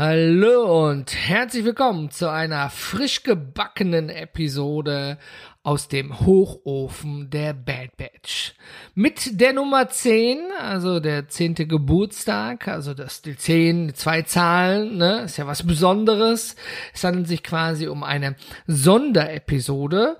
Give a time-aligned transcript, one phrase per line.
[0.00, 5.18] Hallo und herzlich willkommen zu einer frisch gebackenen Episode
[5.64, 8.54] aus dem Hochofen der Bad Batch.
[8.94, 15.22] Mit der Nummer 10, also der zehnte Geburtstag, also das die 10, zwei Zahlen, ne,
[15.22, 16.54] ist ja was Besonderes.
[16.94, 18.36] Es handelt sich quasi um eine
[18.68, 20.16] Sonderepisode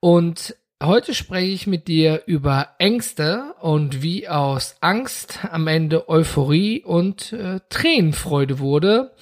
[0.00, 6.82] und Heute spreche ich mit dir über Ängste und wie aus Angst am Ende Euphorie
[6.82, 9.12] und äh, Tränenfreude wurde.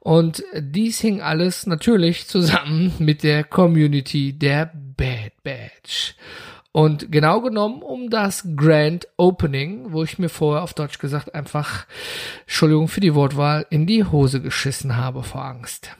[0.00, 6.14] Und dies hing alles natürlich zusammen mit der Community der Bad Batch.
[6.72, 11.84] Und genau genommen um das Grand Opening, wo ich mir vorher auf Deutsch gesagt einfach,
[12.46, 15.90] Entschuldigung für die Wortwahl, in die Hose geschissen habe vor Angst.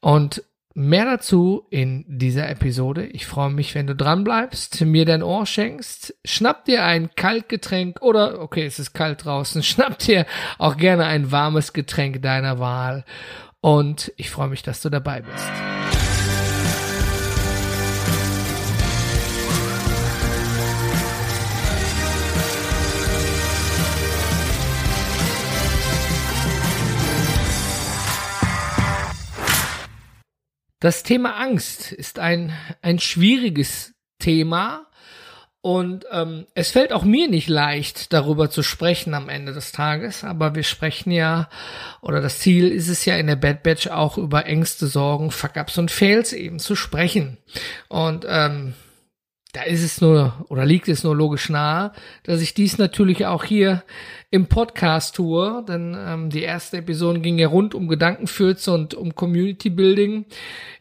[0.00, 0.44] Und
[0.80, 3.04] Mehr dazu in dieser Episode.
[3.06, 6.14] Ich freue mich, wenn du dran bleibst, mir dein Ohr schenkst.
[6.24, 10.24] Schnapp dir ein Kaltgetränk oder, okay, es ist kalt draußen, schnapp dir
[10.56, 13.04] auch gerne ein warmes Getränk deiner Wahl.
[13.60, 16.07] Und ich freue mich, dass du dabei bist.
[30.80, 34.86] Das Thema Angst ist ein, ein schwieriges Thema
[35.60, 40.22] und ähm, es fällt auch mir nicht leicht, darüber zu sprechen am Ende des Tages,
[40.22, 41.48] aber wir sprechen ja,
[42.00, 45.78] oder das Ziel ist es ja in der Bad Batch auch über Ängste, Sorgen, Fuck-Ups
[45.78, 47.38] und Fails eben zu sprechen.
[47.88, 48.74] Und ähm,
[49.52, 53.44] da ist es nur oder liegt es nur logisch nahe, dass ich dies natürlich auch
[53.44, 53.82] hier
[54.30, 59.14] im Podcast tue, denn ähm, die erste Episode ging ja rund um Gedankenfürze und um
[59.14, 60.26] Community Building.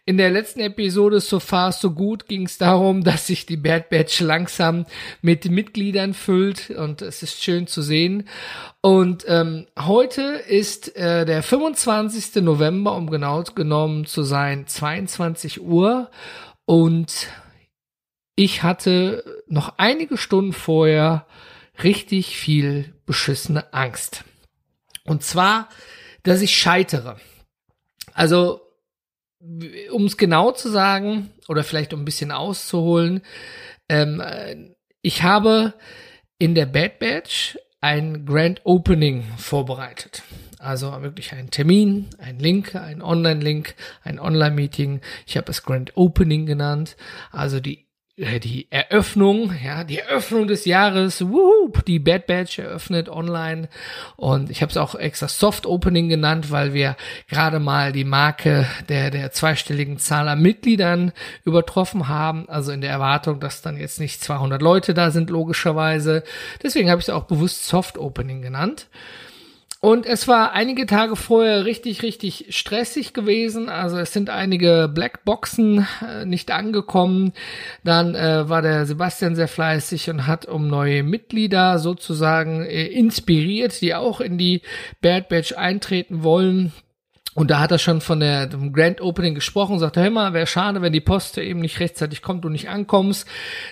[0.03, 3.89] In der letzten Episode So Far So Gut ging es darum, dass sich die Bad
[3.89, 4.85] Batch langsam
[5.21, 8.27] mit Mitgliedern füllt und es ist schön zu sehen.
[8.81, 12.43] Und ähm, heute ist äh, der 25.
[12.43, 16.09] November, um genau genommen zu sein, 22 Uhr
[16.65, 17.29] und
[18.37, 21.25] ich hatte noch einige Stunden vorher
[21.83, 24.23] richtig viel beschissene Angst.
[25.03, 25.69] Und zwar,
[26.21, 27.17] dass ich scheitere.
[28.13, 28.61] Also,
[29.39, 33.21] um es genau zu sagen, oder vielleicht um ein bisschen auszuholen,
[33.89, 34.21] ähm,
[35.01, 35.73] ich habe
[36.37, 40.21] in der Bad Batch ein Grand Opening vorbereitet.
[40.59, 45.01] Also wirklich ein Termin, ein Link, ein Online-Link, ein Online-Meeting.
[45.25, 46.97] Ich habe es Grand Opening genannt.
[47.31, 47.86] Also die äh,
[48.17, 53.69] die Eröffnung, ja, die Eröffnung des Jahres, whoop, die Bad Batch eröffnet online
[54.15, 56.95] und ich habe es auch extra Soft Opening genannt, weil wir
[57.27, 61.11] gerade mal die Marke der der zweistelligen Zahl an Mitgliedern
[61.43, 66.23] übertroffen haben, also in der Erwartung, dass dann jetzt nicht 200 Leute da sind logischerweise.
[66.63, 68.87] Deswegen habe ich es auch bewusst Soft Opening genannt.
[69.79, 73.69] Und es war einige Tage vorher richtig, richtig stressig gewesen.
[73.69, 77.33] Also es sind einige Blackboxen äh, nicht angekommen.
[77.83, 83.79] Dann äh, war der Sebastian sehr fleißig und hat um neue Mitglieder sozusagen äh, inspiriert,
[83.81, 84.61] die auch in die
[85.01, 86.73] Bad Batch eintreten wollen.
[87.37, 90.47] Und da hat er schon von der, dem Grand Opening gesprochen, sagte, hör mal, wäre
[90.47, 93.27] schade, wenn die Post eben nicht rechtzeitig kommt und nicht ankommst.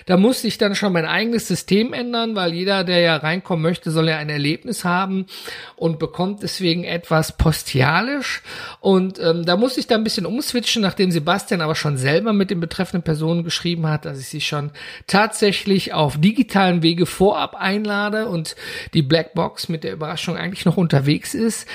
[0.06, 3.90] Da musste ich dann schon mein eigenes System ändern, weil jeder, der ja reinkommen möchte,
[3.90, 5.26] soll ja ein Erlebnis haben
[5.74, 8.40] und bekommt deswegen etwas postialisch.
[8.78, 12.50] Und ähm, da musste ich dann ein bisschen umswitchen, nachdem Sebastian aber schon selber mit
[12.50, 14.70] den betreffenden Personen geschrieben hat, dass ich sie schon
[15.08, 18.54] tatsächlich auf digitalen Wege vorab einlade und
[18.94, 21.66] die Blackbox mit der Überraschung eigentlich noch unterwegs ist.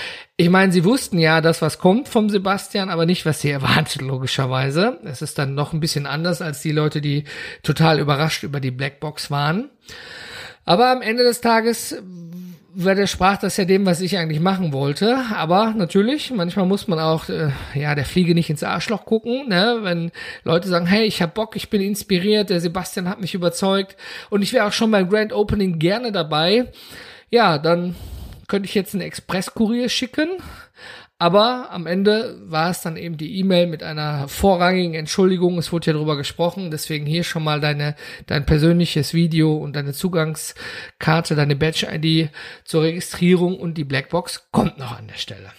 [0.41, 4.02] Ich meine, sie wussten ja, das was kommt vom Sebastian, aber nicht, was sie erwartet,
[4.02, 4.97] logischerweise.
[5.03, 7.25] Es ist dann noch ein bisschen anders als die Leute, die
[7.62, 9.69] total überrascht über die Blackbox waren.
[10.66, 11.96] Aber am Ende des Tages
[12.74, 15.16] widersprach das ja dem, was ich eigentlich machen wollte.
[15.35, 19.81] Aber natürlich, manchmal muss man auch, äh, ja, der Fliege nicht ins Arschloch gucken, ne?
[19.84, 20.12] Wenn
[20.44, 23.96] Leute sagen, hey, ich hab Bock, ich bin inspiriert, der Sebastian hat mich überzeugt
[24.31, 26.66] und ich wäre auch schon beim Grand Opening gerne dabei.
[27.30, 27.96] Ja, dann
[28.51, 30.28] könnte ich jetzt einen Expresskurier schicken,
[31.17, 35.57] aber am Ende war es dann eben die E-Mail mit einer vorrangigen Entschuldigung.
[35.57, 36.69] Es wurde ja darüber gesprochen.
[36.69, 37.95] Deswegen hier schon mal deine,
[38.25, 42.30] dein persönliches Video und deine Zugangskarte, deine Badge-ID
[42.65, 45.53] zur Registrierung und die Blackbox kommt noch an der Stelle.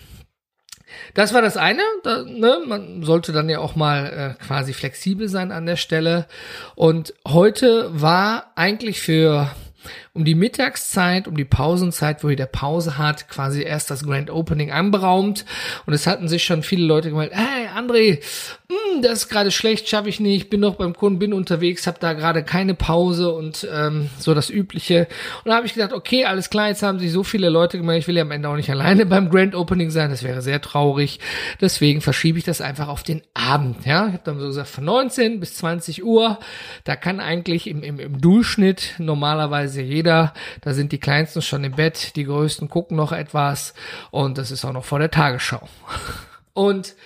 [1.14, 1.80] Das war das eine.
[2.02, 6.26] Da, ne, man sollte dann ja auch mal äh, quasi flexibel sein an der Stelle.
[6.74, 9.48] Und heute war eigentlich für
[10.14, 14.30] um die Mittagszeit, um die Pausenzeit, wo ihr der Pause hat, quasi erst das Grand
[14.30, 15.46] Opening anberaumt.
[15.86, 18.22] Und es hatten sich schon viele Leute gemeldet, hey André,
[18.68, 21.86] mh, hm, das ist gerade schlecht, schaffe ich nicht, bin noch beim Kunden, bin unterwegs,
[21.86, 25.08] habe da gerade keine Pause und ähm, so das Übliche.
[25.44, 28.02] Und da habe ich gedacht, okay, alles klar, jetzt haben sich so viele Leute gemeldet,
[28.02, 30.60] ich will ja am Ende auch nicht alleine beim Grand Opening sein, das wäre sehr
[30.60, 31.20] traurig.
[31.62, 33.86] Deswegen verschiebe ich das einfach auf den Abend.
[33.86, 36.38] Ja, ich habe dann so gesagt, von 19 bis 20 Uhr,
[36.84, 41.72] da kann eigentlich im, im, im Durchschnitt normalerweise jeder, da sind die Kleinsten schon im
[41.72, 43.74] Bett, die Größten gucken noch etwas
[44.10, 45.68] und das ist auch noch vor der Tagesschau.
[46.54, 46.96] Und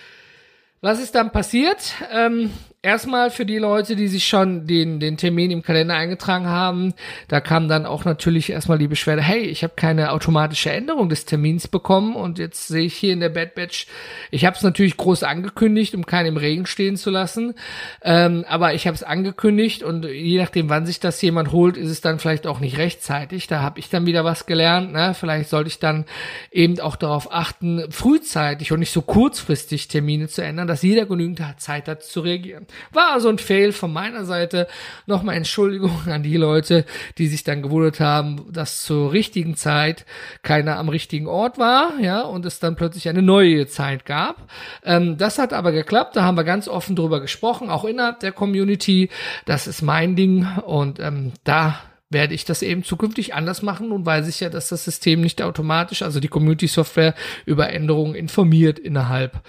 [0.80, 1.94] was ist dann passiert?
[2.12, 2.50] Ähm,
[2.86, 6.94] erstmal für die Leute, die sich schon den, den Termin im Kalender eingetragen haben,
[7.28, 11.24] da kam dann auch natürlich erstmal die Beschwerde, hey, ich habe keine automatische Änderung des
[11.24, 13.88] Termins bekommen und jetzt sehe ich hier in der Bad Batch,
[14.30, 17.54] ich habe es natürlich groß angekündigt, um keinen im Regen stehen zu lassen,
[18.02, 21.90] ähm, aber ich habe es angekündigt und je nachdem, wann sich das jemand holt, ist
[21.90, 23.46] es dann vielleicht auch nicht rechtzeitig.
[23.48, 24.92] Da habe ich dann wieder was gelernt.
[24.92, 25.14] Ne?
[25.14, 26.04] Vielleicht sollte ich dann
[26.52, 31.42] eben auch darauf achten, frühzeitig und nicht so kurzfristig Termine zu ändern, dass jeder genügend
[31.58, 32.66] Zeit hat zu reagieren.
[32.92, 34.66] War also ein Fail von meiner Seite.
[35.06, 36.84] Nochmal Entschuldigung an die Leute,
[37.18, 40.04] die sich dann gewundert haben, dass zur richtigen Zeit
[40.42, 44.50] keiner am richtigen Ort war, ja, und es dann plötzlich eine neue Zeit gab.
[44.84, 46.16] Ähm, das hat aber geklappt.
[46.16, 49.10] Da haben wir ganz offen drüber gesprochen, auch innerhalb der Community.
[49.44, 51.78] Das ist mein Ding und ähm, da
[52.10, 55.42] werde ich das eben zukünftig anders machen und weiß ich ja, dass das System nicht
[55.42, 57.14] automatisch, also die Community Software
[57.46, 59.40] über Änderungen informiert innerhalb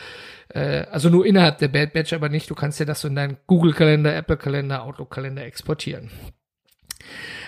[0.50, 3.16] äh, also nur innerhalb der Bad Batch, aber nicht, du kannst ja das so in
[3.16, 6.10] deinen Google-Kalender, Apple-Kalender, Outlook-Kalender exportieren.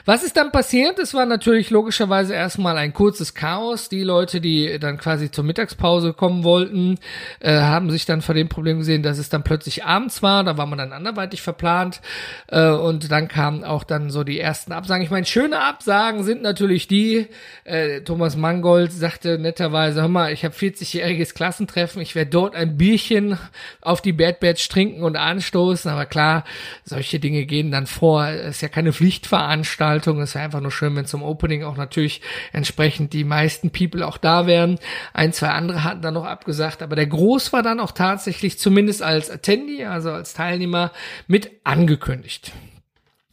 [0.05, 0.99] Was ist dann passiert?
[0.99, 3.89] Es war natürlich logischerweise erstmal ein kurzes Chaos.
[3.89, 6.97] Die Leute, die dann quasi zur Mittagspause kommen wollten,
[7.39, 10.43] äh, haben sich dann vor dem Problem gesehen, dass es dann plötzlich abends war.
[10.43, 12.01] Da war man dann anderweitig verplant.
[12.47, 15.03] Äh, und dann kamen auch dann so die ersten Absagen.
[15.03, 17.27] Ich meine, schöne Absagen sind natürlich die,
[17.63, 22.77] äh, Thomas Mangold sagte netterweise, hör mal, ich habe 40-jähriges Klassentreffen, ich werde dort ein
[22.77, 23.37] Bierchen
[23.81, 25.91] auf die Bad Batch trinken und anstoßen.
[25.91, 26.43] Aber klar,
[26.83, 28.27] solche Dinge gehen dann vor.
[28.27, 29.98] Es ist ja keine Pflichtveranstaltung.
[29.99, 30.21] Veranstaltung.
[30.21, 34.17] Es wäre einfach nur schön, wenn zum Opening auch natürlich entsprechend die meisten People auch
[34.17, 34.79] da wären.
[35.13, 39.01] Ein, zwei andere hatten dann noch abgesagt, aber der Groß war dann auch tatsächlich zumindest
[39.01, 40.91] als Attendee, also als Teilnehmer
[41.27, 42.51] mit angekündigt.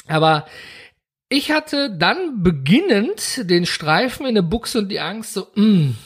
[0.08, 0.46] Aber
[1.28, 5.96] ich hatte dann beginnend den Streifen in der Buchse und die Angst so, mh, hm,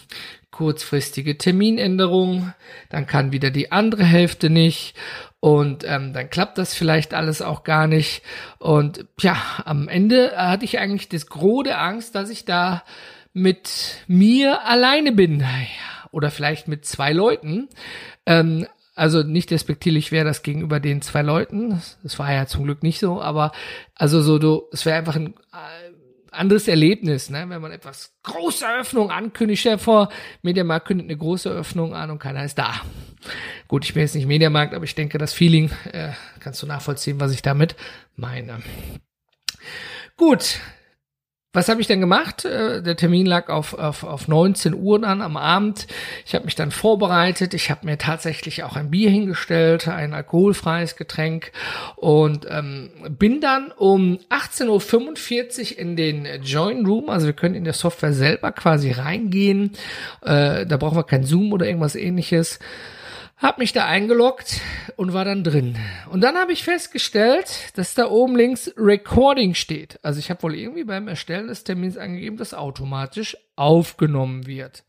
[0.60, 2.52] kurzfristige Terminänderung,
[2.90, 4.94] dann kann wieder die andere Hälfte nicht
[5.40, 8.20] und ähm, dann klappt das vielleicht alles auch gar nicht.
[8.58, 12.82] Und ja, am Ende hatte ich eigentlich das große Angst, dass ich da
[13.32, 15.42] mit mir alleine bin.
[16.10, 17.70] Oder vielleicht mit zwei Leuten.
[18.26, 21.80] Ähm, also nicht despektierlich wäre das gegenüber den zwei Leuten.
[22.02, 23.52] Das war ja zum Glück nicht so, aber
[23.94, 25.32] also so du, es wäre einfach ein
[26.32, 27.44] anderes Erlebnis, ne?
[27.48, 29.60] wenn man etwas große Eröffnung ankündigt.
[29.60, 30.10] Stell vor,
[30.42, 32.80] Mediamarkt kündigt eine große Eröffnung an und keiner ist da.
[33.68, 36.10] Gut, ich bin jetzt nicht Mediamarkt, aber ich denke, das Feeling äh,
[36.40, 37.76] kannst du nachvollziehen, was ich damit
[38.16, 38.62] meine.
[40.16, 40.60] Gut,
[41.52, 42.44] was habe ich denn gemacht?
[42.44, 45.88] Äh, der Termin lag auf, auf, auf 19 Uhr dann am Abend.
[46.24, 47.54] Ich habe mich dann vorbereitet.
[47.54, 51.50] Ich habe mir tatsächlich auch ein Bier hingestellt, ein alkoholfreies Getränk
[51.96, 57.10] und ähm, bin dann um 18.45 Uhr in den Join Room.
[57.10, 59.72] Also wir können in der Software selber quasi reingehen.
[60.22, 62.60] Äh, da brauchen wir kein Zoom oder irgendwas ähnliches.
[63.40, 64.60] Hab mich da eingeloggt
[64.96, 65.78] und war dann drin.
[66.10, 69.98] Und dann habe ich festgestellt, dass da oben links Recording steht.
[70.02, 74.84] Also ich habe wohl irgendwie beim Erstellen des Termins angegeben, dass automatisch aufgenommen wird.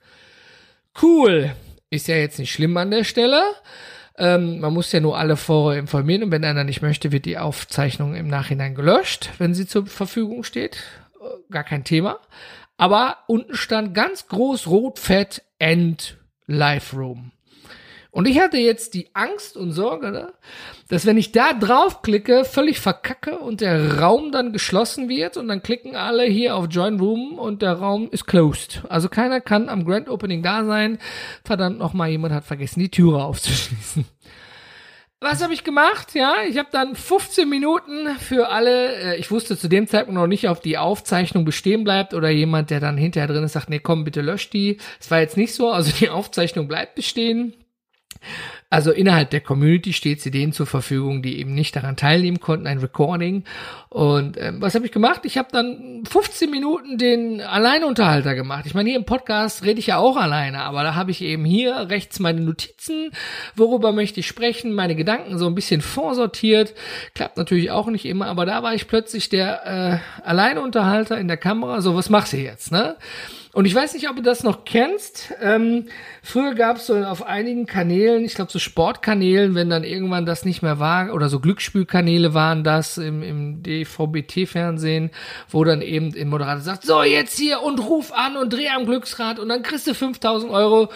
[1.02, 1.56] Cool.
[1.90, 3.42] Ist ja jetzt nicht schlimm an der Stelle.
[4.18, 7.38] Ähm, man muss ja nur alle vorher informieren und wenn einer nicht möchte, wird die
[7.38, 10.76] Aufzeichnung im Nachhinein gelöscht, wenn sie zur Verfügung steht.
[11.22, 12.20] Äh, gar kein Thema.
[12.76, 16.18] Aber unten stand ganz groß rot fett End
[16.48, 17.32] Live Room.
[18.12, 20.34] Und ich hatte jetzt die Angst und Sorge, ne,
[20.90, 25.64] dass wenn ich da draufklicke, völlig verkacke und der Raum dann geschlossen wird und dann
[25.64, 28.84] klicken alle hier auf Join Room und der Raum ist closed.
[28.90, 31.00] Also keiner kann am Grand Opening da sein.
[31.46, 34.04] Verdammt nochmal, jemand hat vergessen, die Türe aufzuschließen.
[35.24, 36.16] Was habe ich gemacht?
[36.16, 38.96] Ja, ich habe dann 15 Minuten für alle.
[38.96, 42.72] Äh, ich wusste zu dem Zeitpunkt noch nicht, ob die Aufzeichnung bestehen bleibt oder jemand,
[42.72, 44.80] der dann hinterher drin ist, sagt, nee, komm, bitte lösch die.
[45.00, 45.72] Es war jetzt nicht so.
[45.72, 47.54] Also die Aufzeichnung bleibt bestehen.
[48.70, 52.68] Also innerhalb der Community steht sie denen zur Verfügung, die eben nicht daran teilnehmen konnten,
[52.68, 53.44] ein Recording.
[53.90, 55.22] Und ähm, was habe ich gemacht?
[55.24, 58.66] Ich habe dann 15 Minuten den Alleinunterhalter gemacht.
[58.66, 61.44] Ich meine, hier im Podcast rede ich ja auch alleine, aber da habe ich eben
[61.44, 63.12] hier rechts meine Notizen,
[63.58, 66.74] worüber möchte ich sprechen, meine Gedanken so ein bisschen vorsortiert.
[67.14, 71.38] Klappt natürlich auch nicht immer, aber da war ich plötzlich der äh, Alleinunterhalter in der
[71.38, 71.82] Kamera.
[71.82, 72.96] So, was machst du jetzt, ne?
[73.54, 75.34] Und ich weiß nicht, ob du das noch kennst.
[75.42, 75.88] Ähm,
[76.24, 80.46] früher gab es so auf einigen Kanälen, ich glaube so Sportkanälen, wenn dann irgendwann das
[80.46, 85.12] nicht mehr war, oder so Glücksspielkanäle waren das im, im DVB-T-Fernsehen,
[85.50, 88.86] wo dann eben der Moderator sagt, so jetzt hier und ruf an und dreh am
[88.86, 90.90] Glücksrad und dann kriegst du 5000 Euro.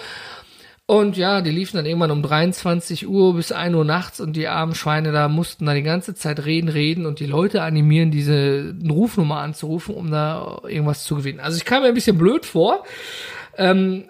[0.88, 4.48] Und ja, die liefen dann irgendwann um 23 Uhr bis 1 Uhr nachts und die
[4.48, 8.76] armen Schweine da mussten da die ganze Zeit reden, reden und die Leute animieren, diese
[8.88, 11.40] Rufnummer anzurufen, um da irgendwas zu gewinnen.
[11.40, 12.84] Also ich kam mir ein bisschen blöd vor.
[13.58, 14.06] Ähm,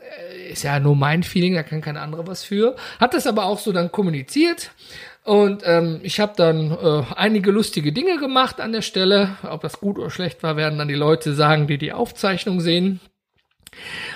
[0.51, 2.75] ist ja nur mein Feeling, da kann kein anderer was für.
[2.99, 4.71] Hat das aber auch so dann kommuniziert.
[5.23, 9.37] Und ähm, ich habe dann äh, einige lustige Dinge gemacht an der Stelle.
[9.43, 12.99] Ob das gut oder schlecht war, werden dann die Leute sagen, die die Aufzeichnung sehen.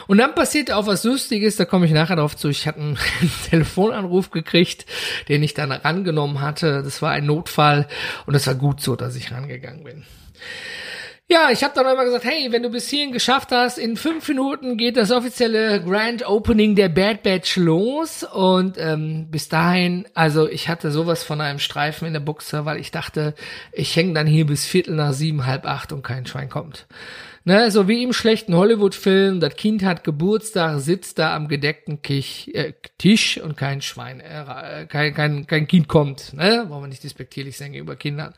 [0.07, 2.49] Und dann passierte auch was Lustiges, da komme ich nachher drauf zu.
[2.49, 2.97] Ich hatte einen
[3.49, 4.85] Telefonanruf gekriegt,
[5.27, 6.81] den ich dann rangenommen hatte.
[6.83, 7.87] Das war ein Notfall
[8.25, 10.05] und es war gut so, dass ich rangegangen bin.
[11.31, 14.27] Ja, ich habe dann einmal gesagt, hey, wenn du bis hierhin geschafft hast, in fünf
[14.27, 18.23] Minuten geht das offizielle Grand Opening der Bad Batch los.
[18.23, 22.79] Und ähm, bis dahin, also ich hatte sowas von einem Streifen in der Buchse, weil
[22.79, 23.35] ich dachte,
[23.71, 26.87] ich hänge dann hier bis Viertel nach sieben, halb acht und kein Schwein kommt.
[27.49, 32.53] Ne, so wie im schlechten Hollywood-Film, das Kind hat Geburtstag, sitzt da am gedeckten Kich,
[32.53, 36.31] äh, Tisch und kein Schwein, äh, kein, kein, kein Kind kommt.
[36.33, 36.67] Ne?
[36.69, 38.35] Wollen wir nicht despektierlich sein gegenüber Kindern.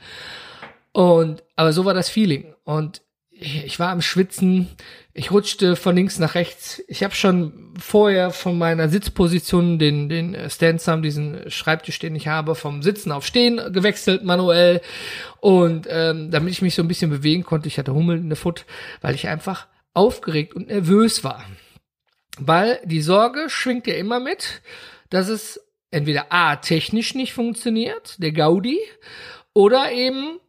[0.93, 2.55] Und, aber so war das Feeling.
[2.63, 3.01] Und
[3.41, 4.69] ich war am Schwitzen,
[5.13, 6.81] ich rutschte von links nach rechts.
[6.87, 12.53] Ich habe schon vorher von meiner Sitzposition den, den Stand-Sam, diesen Schreibtisch, den ich habe,
[12.53, 14.81] vom Sitzen auf Stehen gewechselt, manuell.
[15.39, 18.37] Und ähm, damit ich mich so ein bisschen bewegen konnte, ich hatte Hummel in der
[18.37, 18.65] Foot,
[19.01, 21.43] weil ich einfach aufgeregt und nervös war.
[22.37, 24.61] Weil die Sorge schwingt ja immer mit,
[25.09, 28.79] dass es entweder A, technisch nicht funktioniert, der Gaudi,
[29.53, 30.39] oder eben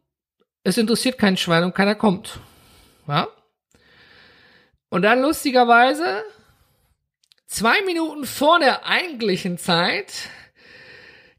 [0.63, 2.39] es interessiert kein Schwein und keiner kommt.
[3.07, 3.27] Ja?
[4.89, 6.23] Und dann lustigerweise,
[7.47, 10.29] zwei Minuten vor der eigentlichen Zeit,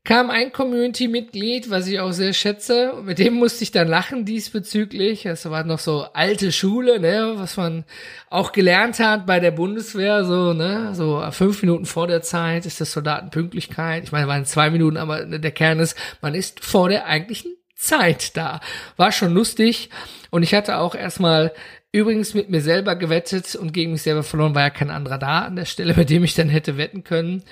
[0.05, 5.23] kam ein Community-Mitglied, was ich auch sehr schätze, mit dem musste ich dann lachen diesbezüglich.
[5.23, 7.85] Das war noch so alte Schule, ne, was man
[8.29, 12.83] auch gelernt hat bei der Bundeswehr, so, ne, so fünf Minuten vor der Zeit ist
[12.83, 14.05] das Soldatenpünktlichkeit.
[14.05, 17.57] Ich meine, waren zwei Minuten, aber der Kern ist, man ist vor der eigentlichen
[17.87, 18.61] Zeit da.
[18.97, 19.91] War schon lustig.
[20.31, 21.53] Und ich hatte auch erstmal
[21.93, 25.43] übrigens mit mir selber gewettet und gegen mich selber verloren, war ja kein anderer da
[25.43, 27.45] an der Stelle, bei dem ich dann hätte wetten können.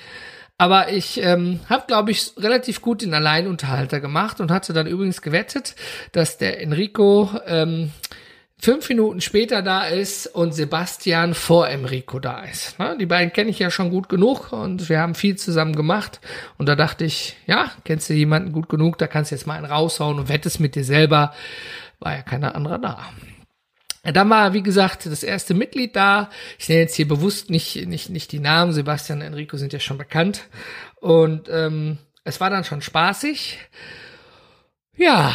[0.59, 5.23] Aber ich ähm, habe, glaube ich, relativ gut den Alleinunterhalter gemacht und hatte dann übrigens
[5.23, 5.75] gewettet,
[6.13, 7.91] dass der Enrico ähm,
[8.63, 12.79] fünf Minuten später da ist und Sebastian vor Enrico da ist.
[12.79, 12.97] Ne?
[12.99, 16.21] Die beiden kenne ich ja schon gut genug und wir haben viel zusammen gemacht.
[16.59, 19.57] Und da dachte ich, ja, kennst du jemanden gut genug, da kannst du jetzt mal
[19.57, 21.35] einen raushauen und wettest mit dir selber.
[21.99, 23.01] War ja keiner anderer da.
[24.05, 26.31] Dann war, wie gesagt, das erste Mitglied da.
[26.57, 28.73] Ich nenne jetzt hier bewusst nicht, nicht, nicht die Namen.
[28.73, 30.49] Sebastian und Enrico sind ja schon bekannt.
[31.01, 33.59] Und ähm, es war dann schon spaßig.
[34.97, 35.35] Ja,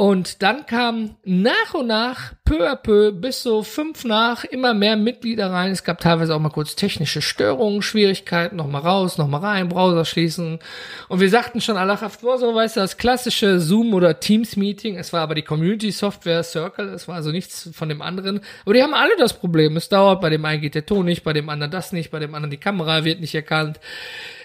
[0.00, 4.96] und dann kam nach und nach, peu à peu, bis so fünf nach, immer mehr
[4.96, 5.72] Mitglieder rein.
[5.72, 10.60] Es gab teilweise auch mal kurz technische Störungen, Schwierigkeiten, nochmal raus, nochmal rein, Browser schließen.
[11.08, 14.96] Und wir sagten schon allerhaft, boah, so weißt du, das klassische Zoom- oder Teams-Meeting.
[14.96, 18.40] Es war aber die Community-Software Circle, es war also nichts von dem anderen.
[18.64, 19.76] Aber die haben alle das Problem.
[19.76, 22.20] Es dauert, bei dem einen geht der Ton nicht, bei dem anderen das nicht, bei
[22.20, 23.80] dem anderen die Kamera wird nicht erkannt.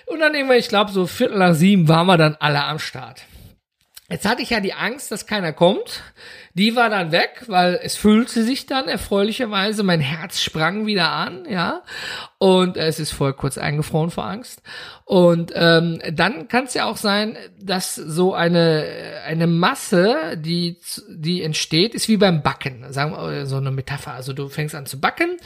[0.08, 3.22] Und dann irgendwann, ich glaube, so Viertel nach sieben waren wir dann alle am Start.
[4.14, 6.04] Jetzt hatte ich ja die Angst, dass keiner kommt.
[6.56, 9.82] Die war dann weg, weil es füllte sich dann erfreulicherweise.
[9.82, 11.82] Mein Herz sprang wieder an, ja.
[12.38, 14.62] Und es ist voll kurz eingefroren vor Angst.
[15.06, 18.86] Und ähm, dann kann es ja auch sein, dass so eine
[19.26, 20.78] eine Masse, die
[21.10, 24.14] die entsteht, ist wie beim Backen, sagen wir so eine Metapher.
[24.14, 25.38] Also du fängst an zu backen,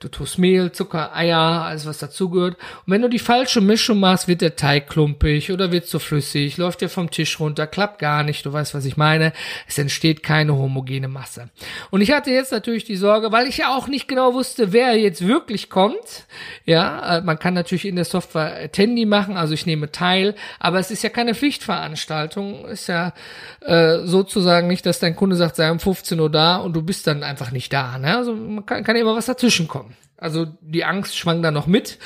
[0.00, 2.56] du tust Mehl, Zucker, Eier, alles was dazugehört.
[2.86, 6.56] Und wenn du die falsche Mischung machst, wird der Teig klumpig oder wird zu flüssig,
[6.56, 8.44] läuft dir vom Tisch runter, klappt gar nicht.
[8.44, 9.32] Du weißt, was ich meine.
[9.66, 11.48] Es entsteht keine homogene Masse.
[11.90, 14.96] Und ich hatte jetzt natürlich die Sorge, weil ich ja auch nicht genau wusste, wer
[14.98, 16.26] jetzt wirklich kommt.
[16.64, 20.78] Ja, äh, man kann natürlich in der Software Attendee machen, also ich nehme teil, aber
[20.78, 22.64] es ist ja keine Pflichtveranstaltung.
[22.66, 23.12] Ist ja
[23.60, 27.06] äh, sozusagen nicht, dass dein Kunde sagt, sei um 15 Uhr da und du bist
[27.06, 27.98] dann einfach nicht da.
[27.98, 28.16] Ne?
[28.16, 29.94] Also man kann, kann immer was dazwischen kommen.
[30.18, 31.98] Also die Angst schwang da noch mit.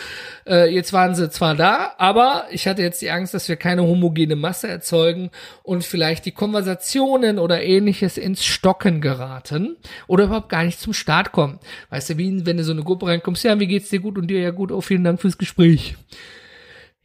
[0.44, 3.82] Äh, jetzt waren sie zwar da, aber ich hatte jetzt die Angst, dass wir keine
[3.82, 5.30] homogene Masse erzeugen
[5.62, 9.76] und vielleicht die Konversationen oder ähnliches ins Stocken geraten
[10.08, 11.60] oder überhaupt gar nicht zum Start kommen.
[11.90, 14.26] Weißt du, wie wenn du so eine Gruppe reinkommst, ja, wie geht's dir gut und
[14.26, 15.96] dir ja gut, oh, vielen Dank fürs Gespräch.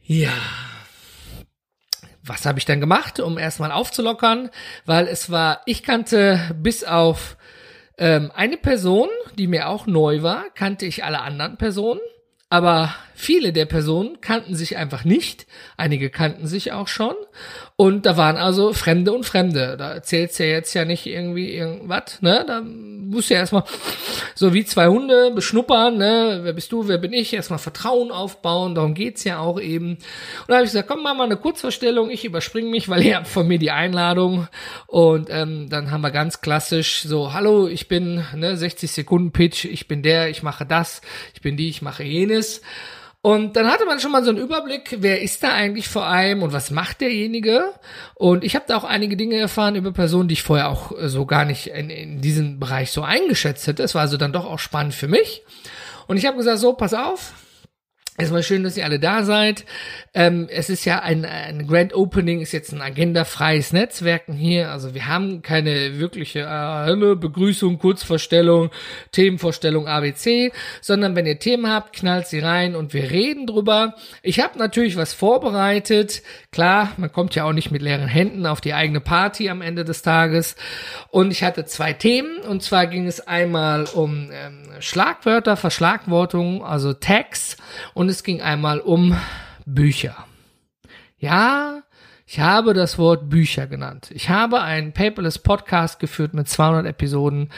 [0.02, 0.32] Ja.
[2.24, 4.50] Was habe ich dann gemacht, um erstmal aufzulockern?
[4.84, 7.36] Weil es war, ich kannte bis auf
[7.98, 12.00] ähm, eine Person, die mir auch neu war, kannte ich alle anderen Personen,
[12.48, 15.46] aber viele der Personen kannten sich einfach nicht.
[15.76, 17.14] Einige kannten sich auch schon.
[17.76, 19.76] Und da waren also Fremde und Fremde.
[19.78, 22.44] Da erzählt's ja jetzt ja nicht irgendwie irgendwas, ne?
[22.46, 23.64] Da musst du ja erstmal
[24.34, 26.40] so wie zwei Hunde beschnuppern, ne?
[26.42, 27.32] Wer bist du, wer bin ich?
[27.32, 29.92] Erstmal Vertrauen aufbauen, darum geht's ja auch eben.
[29.92, 33.16] Und da habe ich gesagt, komm, mach mal eine Kurzvorstellung, ich überspringe mich, weil ihr
[33.16, 34.48] habt von mir die Einladung.
[34.86, 39.64] Und ähm, dann haben wir ganz klassisch so, hallo, ich bin, ne, 60 Sekunden Pitch,
[39.64, 41.00] ich bin der, ich mache das,
[41.34, 42.60] ich bin die, ich mache jenes.
[43.26, 46.44] Und dann hatte man schon mal so einen Überblick, wer ist da eigentlich vor allem
[46.44, 47.72] und was macht derjenige.
[48.14, 51.08] Und ich habe da auch einige Dinge erfahren über Personen, die ich vorher auch äh,
[51.08, 53.82] so gar nicht in, in diesem Bereich so eingeschätzt hätte.
[53.82, 55.42] Es war also dann doch auch spannend für mich.
[56.06, 57.32] Und ich habe gesagt, so, pass auf,
[58.18, 59.64] Erstmal schön, dass ihr alle da seid.
[60.14, 64.70] Ähm, es ist ja ein, ein Grand Opening, ist jetzt ein agendafreies Netzwerken hier.
[64.70, 68.70] Also wir haben keine wirkliche äh, Begrüßung, Kurzvorstellung,
[69.12, 73.94] Themenvorstellung ABC, sondern wenn ihr Themen habt, knallt sie rein und wir reden drüber.
[74.22, 76.22] Ich habe natürlich was vorbereitet.
[76.52, 79.84] Klar, man kommt ja auch nicht mit leeren Händen auf die eigene Party am Ende
[79.84, 80.56] des Tages.
[81.10, 82.38] Und ich hatte zwei Themen.
[82.38, 87.58] Und zwar ging es einmal um ähm, Schlagwörter, Verschlagwortung, also Tags.
[87.92, 89.16] Und es ging einmal um
[89.64, 90.26] Bücher.
[91.18, 91.82] Ja,
[92.26, 94.10] ich habe das Wort Bücher genannt.
[94.12, 97.50] Ich habe einen Paperless Podcast geführt mit 200 Episoden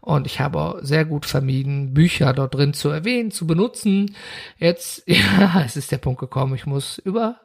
[0.00, 4.16] und ich habe sehr gut vermieden, Bücher dort drin zu erwähnen, zu benutzen.
[4.58, 7.40] Jetzt, ja, es ist der Punkt gekommen, ich muss über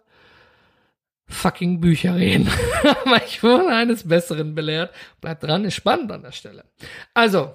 [1.28, 2.50] fucking Bücher reden.
[3.06, 4.92] Aber ich wurde eines Besseren belehrt.
[5.22, 6.66] Bleibt dran, ist spannend an der Stelle.
[7.14, 7.54] Also,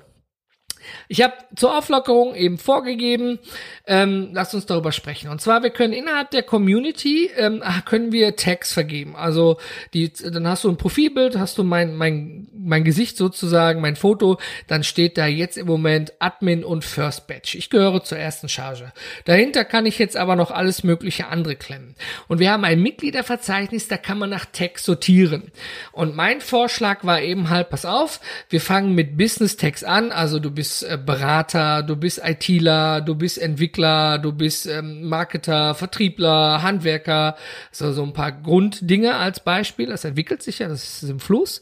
[1.09, 3.39] ich habe zur Auflockerung eben vorgegeben,
[3.87, 5.31] ähm, lasst uns darüber sprechen.
[5.31, 9.15] Und zwar, wir können innerhalb der Community, ähm, ah, können wir Tags vergeben.
[9.17, 9.59] Also
[9.95, 14.39] die, dann hast du ein Profilbild, hast du mein, mein, mein Gesicht sozusagen, mein Foto,
[14.67, 17.55] dann steht da jetzt im Moment Admin und First Batch.
[17.55, 18.93] Ich gehöre zur ersten Charge.
[19.25, 21.95] Dahinter kann ich jetzt aber noch alles mögliche andere klemmen.
[22.29, 25.53] Und wir haben ein Mitgliederverzeichnis, da kann man nach Tags sortieren.
[25.93, 30.39] Und mein Vorschlag war eben halt, pass auf, wir fangen mit Business Tags an, also
[30.39, 36.63] du bist äh, Berater, du bist ITler, du bist Entwickler, du bist ähm, Marketer, Vertriebler,
[36.63, 37.37] Handwerker,
[37.71, 39.87] so, so ein paar Grunddinge als Beispiel.
[39.87, 41.61] Das entwickelt sich ja, das ist im Fluss.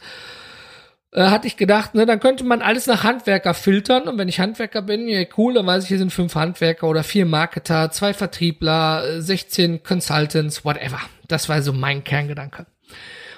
[1.14, 4.40] Äh, hatte ich gedacht, ne, dann könnte man alles nach Handwerker filtern und wenn ich
[4.40, 8.12] Handwerker bin, ja cool, dann weiß ich, hier sind fünf Handwerker oder vier Marketer, zwei
[8.12, 11.00] Vertriebler, 16 Consultants, whatever.
[11.28, 12.66] Das war so mein Kerngedanke.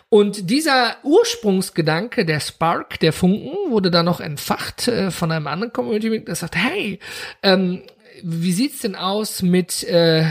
[0.09, 5.73] Und dieser Ursprungsgedanke, der Spark, der Funken, wurde dann noch entfacht äh, von einem anderen
[5.73, 7.01] Community-Mitglied, der sagt, hey,
[7.43, 7.83] ähm,
[8.23, 10.25] wie sieht's denn aus mit äh,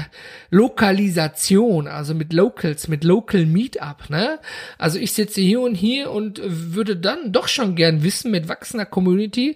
[0.50, 4.40] Lokalisation, also mit Locals, mit Local Meetup, ne?
[4.78, 8.86] Also ich sitze hier und hier und würde dann doch schon gern wissen mit wachsender
[8.86, 9.56] Community,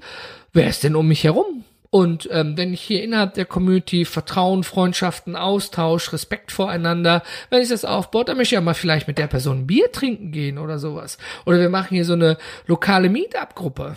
[0.54, 1.64] wer ist denn um mich herum?
[1.92, 7.70] Und ähm, wenn ich hier innerhalb der Community Vertrauen, Freundschaften, Austausch, Respekt voreinander, wenn ich
[7.70, 10.78] das aufbaue, dann möchte ich ja mal vielleicht mit der Person Bier trinken gehen oder
[10.78, 11.18] sowas.
[11.46, 13.96] Oder wir machen hier so eine lokale Meetup-Gruppe.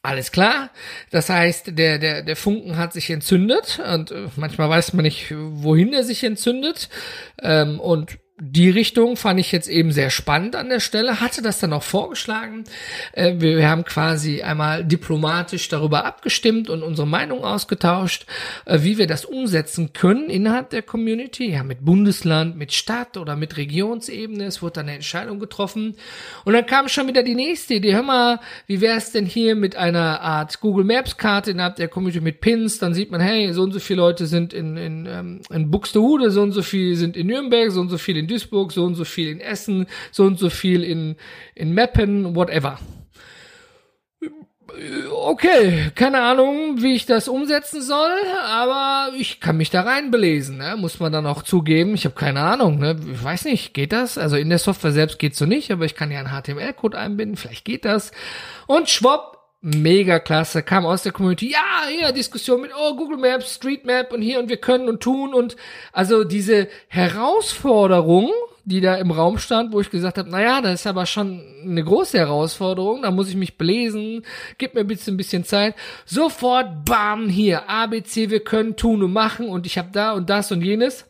[0.00, 0.70] Alles klar.
[1.10, 5.34] Das heißt, der, der, der Funken hat sich entzündet und äh, manchmal weiß man nicht,
[5.36, 6.88] wohin er sich entzündet.
[7.42, 11.58] Ähm, und die Richtung fand ich jetzt eben sehr spannend an der Stelle, hatte das
[11.58, 12.64] dann auch vorgeschlagen.
[13.12, 18.26] Äh, wir, haben quasi einmal diplomatisch darüber abgestimmt und unsere Meinung ausgetauscht,
[18.64, 23.34] äh, wie wir das umsetzen können innerhalb der Community, ja, mit Bundesland, mit Stadt oder
[23.34, 24.44] mit Regionsebene.
[24.44, 25.96] Es wurde dann eine Entscheidung getroffen.
[26.44, 27.94] Und dann kam schon wieder die nächste Idee.
[27.94, 31.88] Hör mal, wie wäre es denn hier mit einer Art Google Maps Karte innerhalb der
[31.88, 32.78] Community mit Pins?
[32.78, 36.30] Dann sieht man, hey, so und so viele Leute sind in, in, ähm, in Buxtehude,
[36.30, 38.94] so und so viele sind in Nürnberg, so und so viele in Duisburg, so und
[38.94, 41.16] so viel in Essen, so und so viel in,
[41.54, 42.78] in Meppen, whatever.
[45.10, 48.12] Okay, keine Ahnung, wie ich das umsetzen soll,
[48.44, 50.76] aber ich kann mich da rein belesen, ne?
[50.78, 51.94] muss man dann auch zugeben.
[51.94, 52.96] Ich habe keine Ahnung, ne?
[53.12, 54.18] ich weiß nicht, geht das?
[54.18, 57.36] Also in der Software selbst geht's so nicht, aber ich kann ja einen HTML-Code einbinden,
[57.36, 58.12] vielleicht geht das.
[58.66, 63.54] Und schwupp, mega klasse, kam aus der Community, ja, ja, Diskussion mit, oh, Google Maps,
[63.56, 65.56] Street Map und hier und wir können und tun und
[65.92, 68.30] also diese Herausforderung,
[68.64, 71.82] die da im Raum stand, wo ich gesagt habe, naja, das ist aber schon eine
[71.82, 74.24] große Herausforderung, da muss ich mich belesen,
[74.58, 75.74] gib mir bitte ein bisschen Zeit.
[76.04, 80.52] Sofort, bam, hier, ABC, wir können tun und machen und ich habe da und das
[80.52, 81.07] und jenes.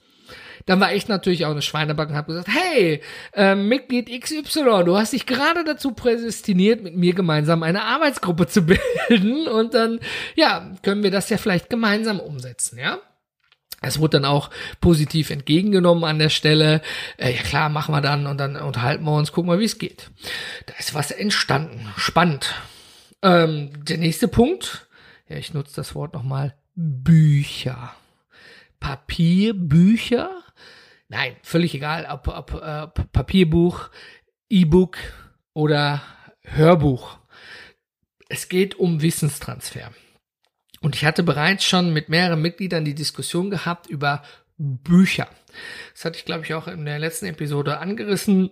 [0.68, 3.00] Dann war ich natürlich auch eine Schweineback und habe gesagt, hey,
[3.32, 8.66] äh, Mitglied XY, du hast dich gerade dazu prädestiniert, mit mir gemeinsam eine Arbeitsgruppe zu
[9.08, 9.98] bilden und dann,
[10.36, 12.98] ja, können wir das ja vielleicht gemeinsam umsetzen, ja?
[13.80, 14.50] Es wurde dann auch
[14.82, 16.82] positiv entgegengenommen an der Stelle.
[17.16, 19.78] Äh, ja klar, machen wir dann und dann unterhalten wir uns, gucken wir, wie es
[19.78, 20.10] geht.
[20.66, 21.88] Da ist was entstanden.
[21.96, 22.56] Spannend.
[23.22, 24.86] Ähm, der nächste Punkt,
[25.30, 27.94] ja, ich nutze das Wort nochmal, Bücher.
[28.80, 30.30] Papierbücher
[31.08, 33.88] Nein, völlig egal, ob, ob äh, Papierbuch,
[34.50, 34.98] E-Book
[35.54, 36.02] oder
[36.42, 37.18] Hörbuch.
[38.28, 39.90] Es geht um Wissenstransfer.
[40.80, 44.22] Und ich hatte bereits schon mit mehreren Mitgliedern die Diskussion gehabt über
[44.58, 45.28] Bücher.
[45.94, 48.50] Das hatte ich, glaube ich, auch in der letzten Episode angerissen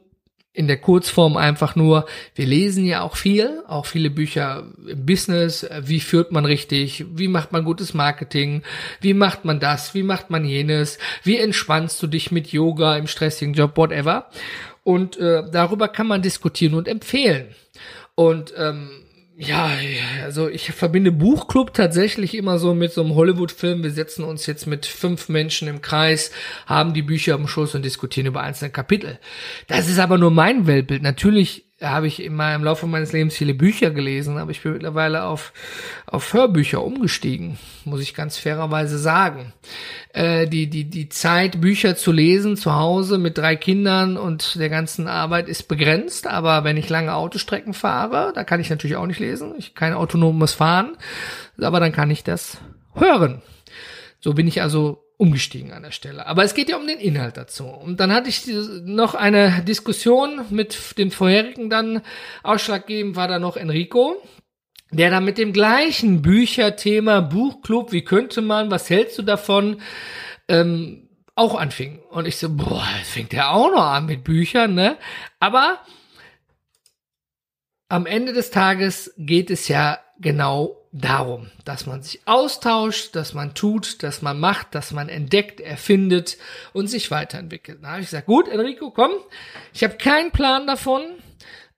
[0.56, 5.68] in der Kurzform einfach nur, wir lesen ja auch viel, auch viele Bücher im Business,
[5.82, 8.62] wie führt man richtig, wie macht man gutes Marketing,
[9.02, 13.06] wie macht man das, wie macht man jenes, wie entspannst du dich mit Yoga im
[13.06, 14.30] stressigen Job, whatever.
[14.82, 17.48] Und äh, darüber kann man diskutieren und empfehlen.
[18.14, 18.88] Und ähm,
[19.38, 19.70] ja,
[20.24, 23.82] also ich verbinde Buchclub tatsächlich immer so mit so einem Hollywood-Film.
[23.82, 26.30] Wir setzen uns jetzt mit fünf Menschen im Kreis,
[26.64, 29.18] haben die Bücher am Schoß und diskutieren über einzelne Kapitel.
[29.66, 31.02] Das ist aber nur mein Weltbild.
[31.02, 35.24] Natürlich habe ich in meinem Laufe meines Lebens viele Bücher gelesen, aber ich bin mittlerweile
[35.24, 35.52] auf,
[36.06, 39.52] auf Hörbücher umgestiegen, muss ich ganz fairerweise sagen.
[40.14, 44.70] Äh, die, die, die Zeit, Bücher zu lesen zu Hause mit drei Kindern und der
[44.70, 49.06] ganzen Arbeit ist begrenzt, aber wenn ich lange Autostrecken fahre, da kann ich natürlich auch
[49.06, 50.96] nicht lesen, ich kein autonomes Fahren,
[51.60, 52.58] aber dann kann ich das
[52.94, 53.42] hören.
[54.20, 56.26] So bin ich also umgestiegen an der Stelle.
[56.26, 57.66] Aber es geht ja um den Inhalt dazu.
[57.66, 58.46] Und dann hatte ich
[58.84, 62.02] noch eine Diskussion mit den vorherigen dann.
[62.42, 64.22] Ausschlaggebend war da noch Enrico,
[64.90, 69.80] der da mit dem gleichen Bücherthema, Buchclub, wie könnte man, was hältst du davon,
[70.48, 72.02] ähm, auch anfing.
[72.10, 74.96] Und ich so, boah, fängt der auch noch an mit Büchern, ne?
[75.38, 75.80] Aber
[77.88, 83.54] am Ende des Tages geht es ja genau darum, dass man sich austauscht, dass man
[83.54, 86.38] tut, dass man macht, dass man entdeckt, erfindet
[86.72, 87.78] und sich weiterentwickelt.
[87.82, 89.12] Da habe ich gesagt, gut, Enrico, komm,
[89.72, 91.02] ich habe keinen Plan davon,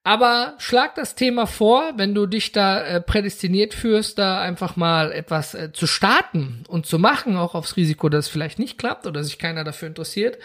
[0.05, 5.13] aber schlag das Thema vor, wenn du dich da äh, prädestiniert führst, da einfach mal
[5.13, 9.07] etwas äh, zu starten und zu machen, auch aufs Risiko, dass es vielleicht nicht klappt
[9.07, 10.39] oder sich keiner dafür interessiert.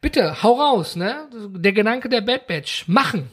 [0.00, 1.28] Bitte, hau raus, ne?
[1.32, 2.86] Der Gedanke der Bad Batch.
[2.88, 3.30] Machen.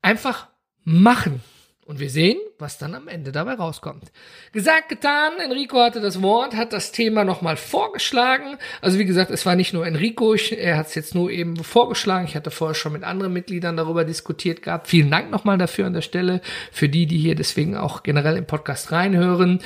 [0.00, 0.48] Einfach
[0.84, 1.42] machen.
[1.84, 4.12] Und wir sehen, was dann am Ende dabei rauskommt.
[4.52, 5.32] Gesagt, getan.
[5.42, 8.56] Enrico hatte das Wort, hat das Thema nochmal vorgeschlagen.
[8.80, 11.56] Also wie gesagt, es war nicht nur Enrico, ich, er hat es jetzt nur eben
[11.56, 12.24] vorgeschlagen.
[12.24, 14.86] Ich hatte vorher schon mit anderen Mitgliedern darüber diskutiert gehabt.
[14.86, 16.40] Vielen Dank nochmal dafür an der Stelle,
[16.70, 19.60] für die, die hier deswegen auch generell im Podcast reinhören.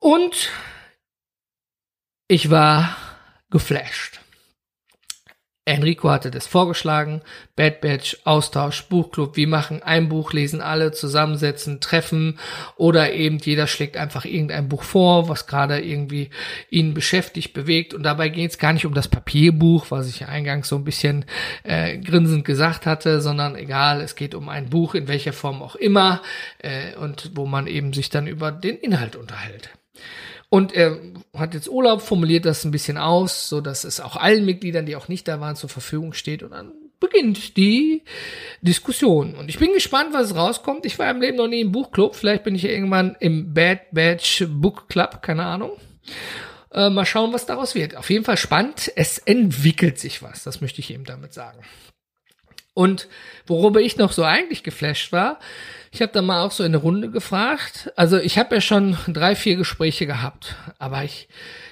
[0.00, 0.50] Und
[2.28, 2.96] ich war
[3.50, 4.23] geflasht.
[5.66, 7.22] Enrico hatte das vorgeschlagen.
[7.56, 9.36] Bad Batch, Austausch, Buchclub.
[9.36, 12.38] Wir machen ein Buch, lesen alle, zusammensetzen, treffen
[12.76, 16.28] oder eben jeder schlägt einfach irgendein Buch vor, was gerade irgendwie
[16.68, 17.94] ihn beschäftigt, bewegt.
[17.94, 21.24] Und dabei geht es gar nicht um das Papierbuch, was ich eingangs so ein bisschen
[21.62, 25.76] äh, grinsend gesagt hatte, sondern egal, es geht um ein Buch in welcher Form auch
[25.76, 26.20] immer
[26.58, 29.70] äh, und wo man eben sich dann über den Inhalt unterhält.
[30.54, 31.00] Und er
[31.36, 34.94] hat jetzt Urlaub, formuliert das ein bisschen aus, so dass es auch allen Mitgliedern, die
[34.94, 36.44] auch nicht da waren, zur Verfügung steht.
[36.44, 38.04] Und dann beginnt die
[38.62, 39.34] Diskussion.
[39.34, 40.86] Und ich bin gespannt, was rauskommt.
[40.86, 42.14] Ich war im Leben noch nie im Buchclub.
[42.14, 45.72] Vielleicht bin ich irgendwann im Bad Batch Book Club, keine Ahnung.
[46.70, 47.96] Äh, mal schauen, was daraus wird.
[47.96, 48.92] Auf jeden Fall spannend.
[48.94, 50.44] Es entwickelt sich was.
[50.44, 51.58] Das möchte ich eben damit sagen.
[52.74, 53.08] Und
[53.48, 55.40] worüber ich noch so eigentlich geflasht war,
[55.94, 57.92] ich habe da mal auch so in eine Runde gefragt.
[57.94, 61.28] Also ich habe ja schon drei, vier Gespräche gehabt, aber ich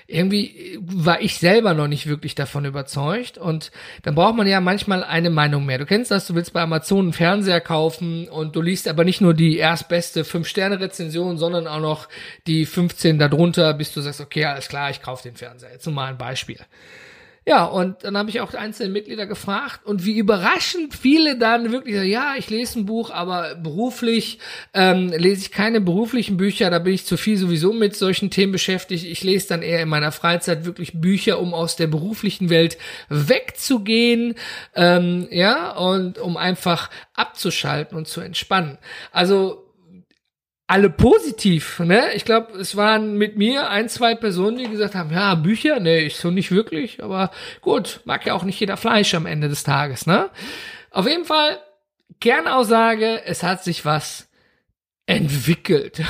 [0.07, 5.03] irgendwie war ich selber noch nicht wirklich davon überzeugt und dann braucht man ja manchmal
[5.03, 5.79] eine Meinung mehr.
[5.79, 9.21] Du kennst das, du willst bei Amazon einen Fernseher kaufen und du liest aber nicht
[9.21, 12.09] nur die erstbeste 5-Sterne-Rezension, sondern auch noch
[12.47, 15.73] die 15 darunter, bis du sagst, okay, alles klar, ich kaufe den Fernseher.
[15.73, 16.59] Jetzt nur mal ein Beispiel.
[17.45, 21.97] Ja, und dann habe ich auch einzelne Mitglieder gefragt und wie überraschend viele dann wirklich
[21.97, 24.39] sagen, ja, ich lese ein Buch, aber beruflich
[24.75, 28.53] ähm, lese ich keine beruflichen Bücher, da bin ich zu viel sowieso mit solchen Themen
[28.53, 29.05] beschäftigt.
[29.05, 32.79] Ich lese dann eher in meiner Freizeit wirklich Bücher, um aus der beruflichen Welt
[33.09, 34.35] wegzugehen,
[34.77, 38.79] ähm, ja, und um einfach abzuschalten und zu entspannen.
[39.11, 39.62] Also
[40.66, 42.12] alle positiv, ne?
[42.14, 46.01] Ich glaube, es waren mit mir ein, zwei Personen, die gesagt haben, ja, Bücher, ne,
[46.01, 49.64] ich so nicht wirklich, aber gut, mag ja auch nicht jeder Fleisch am Ende des
[49.64, 50.31] Tages, ne?
[50.90, 51.59] Auf jeden Fall,
[52.20, 54.29] Kernaussage, es hat sich was
[55.07, 56.03] entwickelt.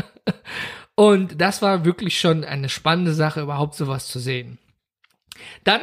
[0.94, 4.58] Und das war wirklich schon eine spannende Sache, überhaupt sowas zu sehen.
[5.64, 5.80] Dann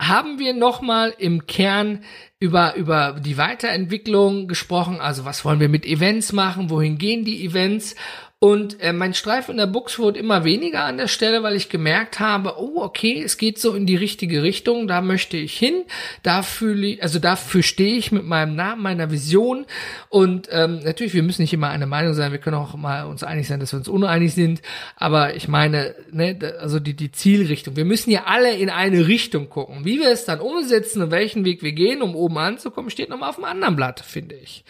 [0.00, 2.02] haben wir nochmal im Kern
[2.38, 4.98] über, über die Weiterentwicklung gesprochen.
[4.98, 6.70] Also was wollen wir mit Events machen?
[6.70, 7.94] Wohin gehen die Events?
[8.42, 11.68] Und äh, mein Streifen in der Box wurde immer weniger an der Stelle, weil ich
[11.68, 15.84] gemerkt habe, oh, okay, es geht so in die richtige Richtung, da möchte ich hin,
[16.22, 19.66] da fühle ich, also dafür stehe ich mit meinem Namen, meiner Vision.
[20.08, 23.22] Und ähm, natürlich, wir müssen nicht immer eine Meinung sein, wir können auch mal uns
[23.22, 24.62] einig sein, dass wir uns uneinig sind.
[24.96, 27.76] Aber ich meine, ne, also die, die Zielrichtung.
[27.76, 29.84] Wir müssen ja alle in eine Richtung gucken.
[29.84, 33.28] Wie wir es dann umsetzen und welchen Weg wir gehen, um oben anzukommen, steht nochmal
[33.28, 34.64] auf dem anderen Blatt, finde ich.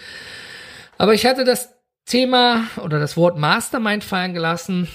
[0.99, 1.80] Aber ich hatte das
[2.11, 4.89] Thema oder das Wort Mastermind fallen gelassen.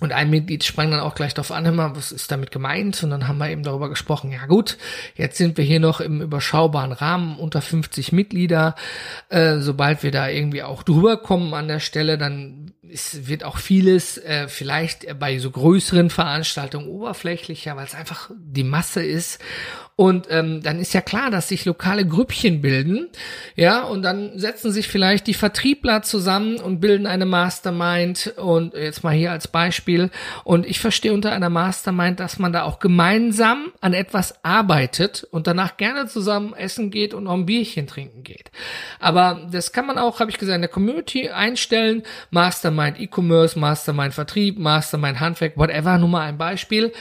[0.00, 3.04] Und ein Mitglied sprang dann auch gleich darauf an, immer, was ist damit gemeint?
[3.04, 4.76] Und dann haben wir eben darüber gesprochen, ja gut,
[5.14, 8.74] jetzt sind wir hier noch im überschaubaren Rahmen, unter 50 Mitglieder.
[9.28, 13.58] Äh, sobald wir da irgendwie auch drüber kommen an der Stelle, dann ist, wird auch
[13.58, 19.40] vieles äh, vielleicht bei so größeren Veranstaltungen oberflächlicher, weil es einfach die Masse ist.
[19.94, 23.08] Und ähm, dann ist ja klar, dass sich lokale Grüppchen bilden,
[23.56, 28.34] ja, und dann setzen sich vielleicht die Vertriebler zusammen und bilden eine Mastermind.
[28.36, 30.10] Und jetzt mal hier als Beispiel.
[30.44, 35.46] Und ich verstehe unter einer Mastermind, dass man da auch gemeinsam an etwas arbeitet und
[35.46, 38.50] danach gerne zusammen essen geht und auch ein Bierchen trinken geht.
[38.98, 42.02] Aber das kann man auch, habe ich gesagt, in der Community einstellen.
[42.30, 46.92] Mastermind E-Commerce, Mastermind Vertrieb, Mastermind Handwerk, whatever, nur mal ein Beispiel.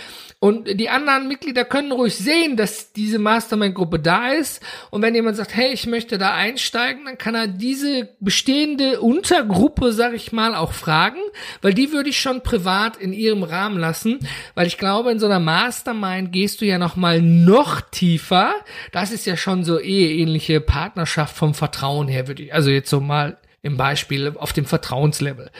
[0.43, 4.59] Und die anderen Mitglieder können ruhig sehen, dass diese Mastermind-Gruppe da ist.
[4.89, 9.93] Und wenn jemand sagt, hey, ich möchte da einsteigen, dann kann er diese bestehende Untergruppe,
[9.93, 11.19] sag ich mal, auch fragen,
[11.61, 14.17] weil die würde ich schon privat in ihrem Rahmen lassen,
[14.55, 18.55] weil ich glaube, in so einer Mastermind gehst du ja noch mal noch tiefer.
[18.91, 22.99] Das ist ja schon so eheähnliche Partnerschaft vom Vertrauen her, würde ich, also jetzt so
[22.99, 25.51] mal im Beispiel auf dem Vertrauenslevel.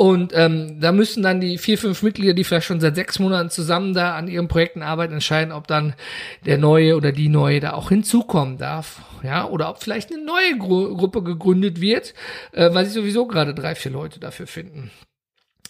[0.00, 3.50] Und ähm, da müssen dann die vier, fünf Mitglieder, die vielleicht schon seit sechs Monaten
[3.50, 5.94] zusammen da an ihren Projekten arbeiten, entscheiden, ob dann
[6.46, 9.02] der neue oder die neue da auch hinzukommen darf.
[9.24, 12.14] Ja, oder ob vielleicht eine neue Gru Gruppe gegründet wird,
[12.52, 14.92] äh, weil sie sowieso gerade drei, vier Leute dafür finden.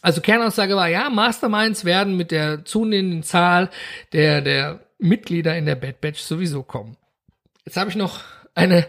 [0.02, 3.70] Also Kernaussage war, ja, Masterminds werden mit der zunehmenden Zahl
[4.12, 6.98] der, der Mitglieder in der Bad Batch sowieso kommen.
[7.64, 8.20] Jetzt habe ich noch
[8.54, 8.86] eine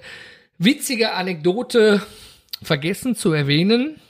[0.57, 2.01] witzige Anekdote
[2.61, 4.01] vergessen zu erwähnen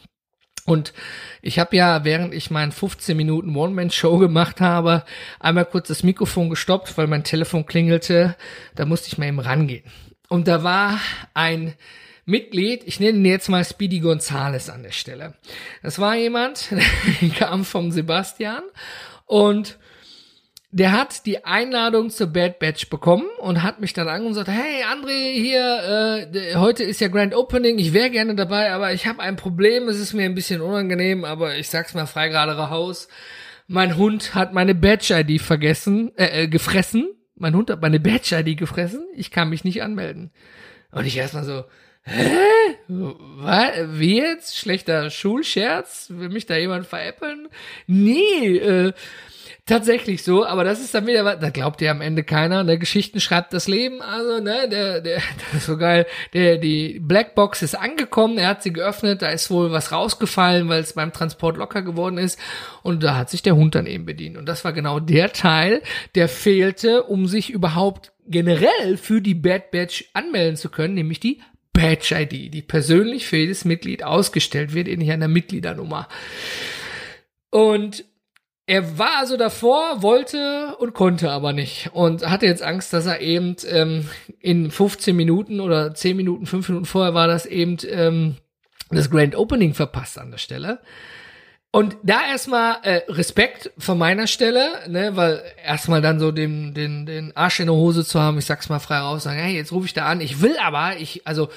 [0.70, 0.94] und
[1.42, 5.04] ich habe ja, während ich meinen 15 Minuten One-Man-Show gemacht habe,
[5.40, 8.36] einmal kurz das Mikrofon gestoppt, weil mein Telefon klingelte.
[8.76, 9.84] Da musste ich mal eben rangehen.
[10.28, 11.00] Und da war
[11.34, 11.74] ein
[12.26, 15.34] Mitglied, ich nenne ihn jetzt mal Speedy Gonzales an der Stelle.
[15.82, 16.70] Das war jemand,
[17.22, 18.62] der kam vom Sebastian
[19.26, 19.80] und
[20.72, 24.50] der hat die Einladung zur Bad Batch bekommen und hat mich dann angerufen und gesagt,
[24.50, 29.08] hey André, hier, äh, heute ist ja Grand Opening, ich wäre gerne dabei, aber ich
[29.08, 32.56] habe ein Problem, es ist mir ein bisschen unangenehm, aber ich sag's mal frei gerade
[32.56, 33.08] raus.
[33.68, 37.10] Mein Hund hat meine Badge-ID vergessen, äh, äh, gefressen.
[37.36, 40.32] Mein Hund hat meine Badge-ID gefressen, ich kann mich nicht anmelden.
[40.92, 41.64] Und ich erstmal so,
[42.04, 42.30] hä?
[42.88, 43.72] Was?
[44.00, 44.58] Wie jetzt?
[44.58, 46.08] Schlechter Schulscherz?
[46.10, 47.48] Will mich da jemand veräppeln?
[47.88, 48.94] Nee, äh,
[49.70, 53.22] tatsächlich so, aber das ist dann wieder, da glaubt ja am Ende keiner, ne, Geschichten
[53.22, 57.76] schreibt das Leben, also, ne, der, der, das ist so geil, der, die Blackbox ist
[57.76, 61.82] angekommen, er hat sie geöffnet, da ist wohl was rausgefallen, weil es beim Transport locker
[61.82, 62.40] geworden ist.
[62.84, 64.38] Und da hat sich der Hund dann eben bedient.
[64.38, 65.82] Und das war genau der Teil,
[66.16, 71.42] der fehlte, um sich überhaupt generell für die Bad Batch anmelden zu können, nämlich die
[71.74, 76.08] Badge ID, die persönlich für jedes Mitglied ausgestellt wird, ähnlich einer Mitgliedernummer.
[77.52, 78.06] Und
[78.70, 83.20] er war also davor, wollte und konnte aber nicht und hatte jetzt Angst, dass er
[83.20, 84.08] eben ähm,
[84.40, 88.36] in 15 Minuten oder 10 Minuten, 5 Minuten vorher war das eben ähm,
[88.92, 90.82] das Grand Opening verpasst an der Stelle.
[91.72, 97.08] Und da erstmal äh, Respekt von meiner Stelle, ne, weil erstmal dann so den, den,
[97.08, 99.72] den Arsch in der Hose zu haben, ich sag's mal frei raus, sagen, hey, jetzt
[99.72, 101.50] rufe ich da an, ich will aber, ich, also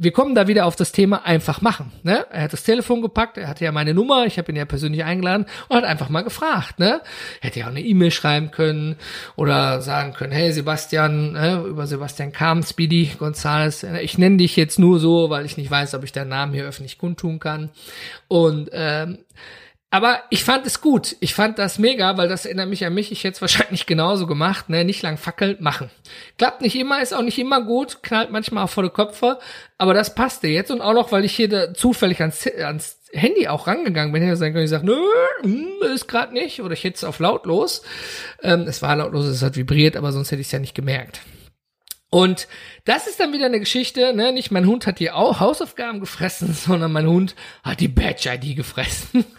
[0.00, 1.90] wir kommen da wieder auf das Thema einfach machen.
[2.04, 2.24] Ne?
[2.30, 5.02] Er hat das Telefon gepackt, er hatte ja meine Nummer, ich habe ihn ja persönlich
[5.02, 6.78] eingeladen und hat einfach mal gefragt.
[6.78, 7.00] Ne?
[7.40, 8.94] Hätte ja auch eine E-Mail schreiben können
[9.34, 14.78] oder sagen können, hey Sebastian, ne, über Sebastian Kam, Speedy Gonzales, ich nenne dich jetzt
[14.78, 17.70] nur so, weil ich nicht weiß, ob ich deinen Namen hier öffentlich kundtun kann.
[18.28, 19.18] Und ähm,
[19.90, 21.16] Aber ich fand es gut.
[21.20, 23.10] Ich fand das mega, weil das erinnert mich an mich.
[23.10, 24.68] Ich hätte es wahrscheinlich genauso gemacht.
[24.68, 24.84] Ne?
[24.84, 25.90] Nicht lang fackeln, machen.
[26.36, 29.38] Klappt nicht immer, ist auch nicht immer gut, knallt manchmal auch vor die Köpfe.
[29.78, 30.70] Aber das passte jetzt.
[30.70, 34.52] Und auch noch, weil ich hier zufällig ans, ans Handy auch rangegangen bin, hätte sagen
[34.52, 35.00] können, ich sage, nö,
[35.40, 36.60] hm, ist gerade nicht.
[36.60, 37.82] Oder ich hätte es auf lautlos.
[38.42, 41.22] Ähm, es war lautlos, es hat vibriert, aber sonst hätte ich es ja nicht gemerkt.
[42.10, 42.48] Und
[42.84, 44.32] das ist dann wieder eine Geschichte, ne?
[44.32, 49.24] Nicht mein Hund hat die Hausaufgaben gefressen, sondern mein Hund hat die Badge-ID gefressen.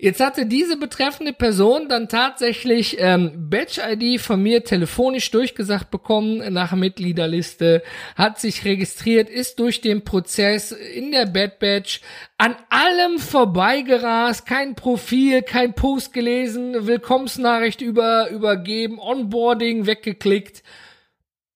[0.00, 6.72] Jetzt hatte diese betreffende Person dann tatsächlich ähm, Badge-ID von mir telefonisch durchgesagt bekommen nach
[6.72, 7.82] Mitgliederliste,
[8.14, 11.98] hat sich registriert, ist durch den Prozess in der Bad Badge
[12.36, 20.62] an allem vorbeigerast, kein Profil, kein Post gelesen, Willkommensnachricht über, übergeben, Onboarding weggeklickt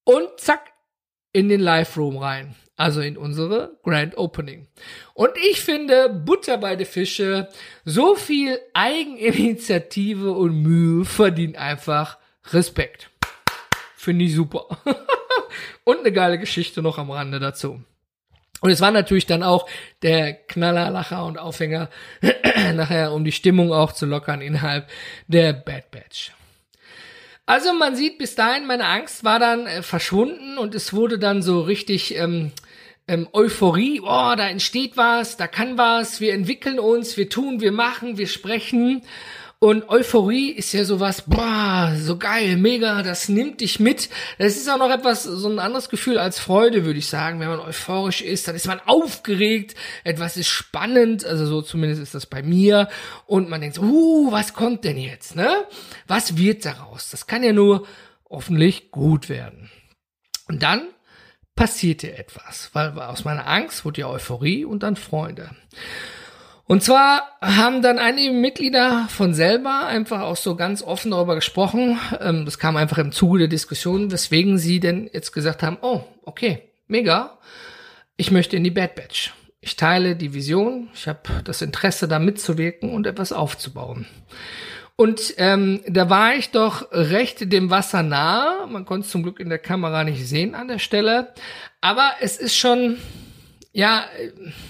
[0.05, 0.73] und zack,
[1.33, 2.55] in den Live-Room rein.
[2.77, 4.67] Also in unsere Grand Opening.
[5.15, 7.49] Und ich finde, Butter bei den Fische,
[7.85, 12.19] so viel Eigeninitiative und Mühe verdient einfach
[12.51, 13.11] Respekt.
[13.95, 14.67] Finde ich super.
[15.85, 17.83] und eine geile Geschichte noch am Rande dazu.
[18.61, 19.69] Und es war natürlich dann auch
[20.03, 21.89] der Knaller, Lacher und Aufhänger
[22.75, 24.89] nachher, um die Stimmung auch zu lockern innerhalb
[25.27, 26.33] der Bad Batch.
[27.53, 31.43] Also man sieht bis dahin, meine Angst war dann äh, verschwunden und es wurde dann
[31.43, 32.51] so richtig ähm,
[33.07, 34.01] ähm, Euphorie.
[34.01, 38.27] Oh, da entsteht was, da kann was, wir entwickeln uns, wir tun, wir machen, wir
[38.27, 39.03] sprechen.
[39.63, 44.11] Und Euphorie ist ja sowas, boah, so geil, mega, das nimmt dich mit.
[44.37, 47.39] Das ist auch noch etwas, so ein anderes Gefühl als Freude, würde ich sagen.
[47.39, 52.13] Wenn man euphorisch ist, dann ist man aufgeregt, etwas ist spannend, also so zumindest ist
[52.13, 52.89] das bei mir.
[53.25, 55.49] Und man denkt so, uh, was kommt denn jetzt, ne?
[56.09, 57.11] Was wird daraus?
[57.11, 57.87] Das kann ja nur
[58.29, 59.71] hoffentlich gut werden.
[60.49, 60.89] Und dann
[61.55, 65.53] passierte etwas, weil aus meiner Angst wurde ja Euphorie und dann Freude.
[66.73, 71.99] Und zwar haben dann einige Mitglieder von selber einfach auch so ganz offen darüber gesprochen.
[72.19, 76.01] Ähm, das kam einfach im Zuge der Diskussion, weswegen sie denn jetzt gesagt haben, oh,
[76.23, 77.37] okay, mega,
[78.17, 79.35] ich möchte in die Bad Batch.
[79.61, 84.07] Ich teile die Vision, ich habe das Interesse, da mitzuwirken und etwas aufzubauen.
[84.97, 88.67] Und ähm, da war ich doch recht dem Wasser nahe.
[88.67, 91.35] Man konnte es zum Glück in der Kamera nicht sehen an der Stelle.
[91.83, 92.97] Aber es ist schon,
[93.73, 94.05] ja,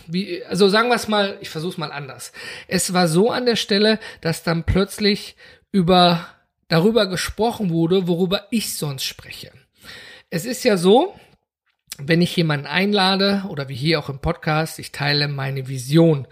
[0.07, 2.33] wie, also sagen wir es mal, ich versuche es mal anders.
[2.69, 5.37] Es war so an der Stelle, dass dann plötzlich
[5.73, 6.29] über
[6.69, 9.53] darüber gesprochen wurde, worüber ich sonst spreche.
[10.31, 11.15] Es ist ja so,
[12.07, 16.27] wenn ich jemanden einlade oder wie hier auch im Podcast, ich teile meine Vision.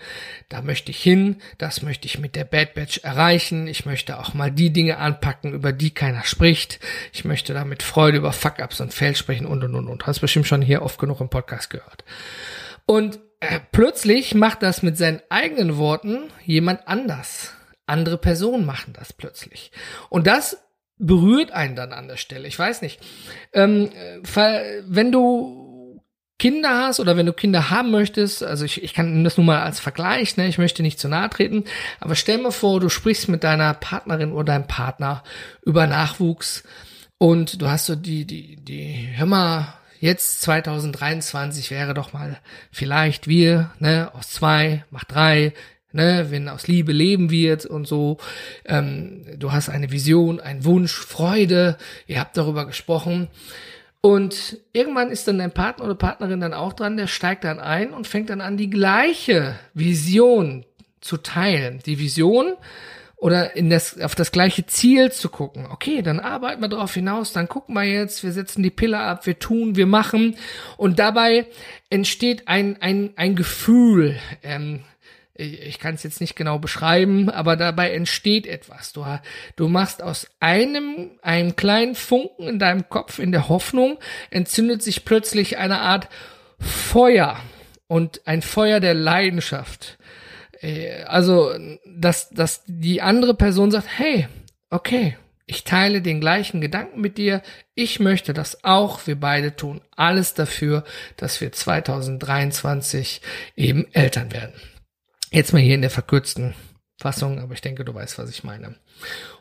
[0.48, 3.66] Da möchte ich hin, das möchte ich mit der Bad Batch erreichen.
[3.66, 6.80] Ich möchte auch mal die Dinge anpacken, über die keiner spricht.
[7.12, 10.06] Ich möchte da mit Freude über Fuck-Ups und Fails sprechen und und und und.
[10.06, 12.04] Hast bestimmt schon hier oft genug im Podcast gehört.
[12.86, 17.54] Und äh, plötzlich macht das mit seinen eigenen Worten jemand anders.
[17.86, 19.72] Andere Personen machen das plötzlich.
[20.08, 20.58] Und das
[21.00, 22.46] berührt einen dann an der Stelle.
[22.46, 23.00] Ich weiß nicht.
[23.52, 23.90] Ähm,
[24.86, 25.59] wenn du
[26.40, 29.60] Kinder hast oder wenn du Kinder haben möchtest, also ich, ich kann das nur mal
[29.60, 31.64] als Vergleich, ne, ich möchte nicht zu nahe treten,
[32.00, 35.22] aber stell mir vor, du sprichst mit deiner Partnerin oder deinem Partner
[35.62, 36.64] über Nachwuchs
[37.18, 42.38] und du hast so die, die, die, hör mal, jetzt 2023 wäre doch mal
[42.72, 45.52] vielleicht wir, ne, aus zwei, macht drei,
[45.92, 48.16] ne, wenn aus Liebe leben wird und so.
[48.64, 51.76] Ähm, du hast eine Vision, einen Wunsch, Freude,
[52.06, 53.28] ihr habt darüber gesprochen.
[54.02, 57.92] Und irgendwann ist dann dein Partner oder Partnerin dann auch dran, der steigt dann ein
[57.92, 60.64] und fängt dann an, die gleiche Vision
[61.00, 61.80] zu teilen.
[61.84, 62.54] Die Vision
[63.20, 65.66] oder in das, auf das gleiche Ziel zu gucken.
[65.70, 69.26] Okay, dann arbeiten wir darauf hinaus, dann gucken wir jetzt, wir setzen die Pille ab,
[69.26, 70.36] wir tun, wir machen.
[70.78, 71.46] Und dabei
[71.90, 74.84] entsteht ein, ein, ein Gefühl, ähm,
[75.40, 78.92] ich kann es jetzt nicht genau beschreiben, aber dabei entsteht etwas.
[78.92, 79.04] Du,
[79.56, 83.98] du machst aus einem, einem kleinen Funken in deinem Kopf, in der Hoffnung,
[84.30, 86.08] entzündet sich plötzlich eine Art
[86.58, 87.40] Feuer
[87.86, 89.98] und ein Feuer der Leidenschaft.
[90.60, 91.52] Äh, also,
[91.86, 94.28] dass, dass die andere Person sagt, hey,
[94.68, 97.42] okay, ich teile den gleichen Gedanken mit dir.
[97.74, 99.06] Ich möchte das auch.
[99.08, 100.84] Wir beide tun alles dafür,
[101.16, 103.20] dass wir 2023
[103.56, 104.52] eben Eltern werden.
[105.32, 106.54] Jetzt mal hier in der verkürzten
[107.00, 108.74] Fassung, aber ich denke, du weißt, was ich meine.